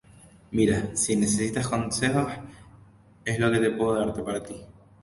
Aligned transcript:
mira, 0.49 0.95
si 0.95 1.15
necesitas 1.15 1.67
consejos, 1.67 2.33
es 3.23 3.37
lo 3.37 3.51
que 3.51 3.69
puedo 3.69 3.99
darte, 3.99 4.23
para 4.23 4.41
ti. 4.41 4.59